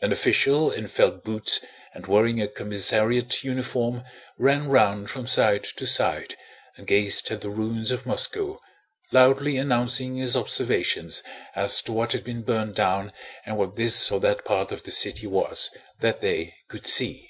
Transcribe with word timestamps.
An 0.00 0.12
official 0.12 0.70
in 0.70 0.86
felt 0.86 1.24
boots 1.24 1.58
and 1.92 2.06
wearing 2.06 2.40
a 2.40 2.46
commissariat 2.46 3.42
uniform 3.42 4.04
ran 4.38 4.68
round 4.68 5.10
from 5.10 5.26
side 5.26 5.64
to 5.64 5.88
side 5.88 6.36
and 6.76 6.86
gazed 6.86 7.32
at 7.32 7.40
the 7.40 7.50
ruins 7.50 7.90
of 7.90 8.06
Moscow, 8.06 8.60
loudly 9.10 9.56
announcing 9.56 10.14
his 10.18 10.36
observations 10.36 11.20
as 11.56 11.82
to 11.82 11.92
what 11.92 12.12
had 12.12 12.22
been 12.22 12.42
burned 12.42 12.76
down 12.76 13.12
and 13.44 13.58
what 13.58 13.74
this 13.74 14.08
or 14.12 14.20
that 14.20 14.44
part 14.44 14.70
of 14.70 14.84
the 14.84 14.92
city 14.92 15.26
was 15.26 15.68
that 15.98 16.20
they 16.20 16.54
could 16.68 16.86
see. 16.86 17.28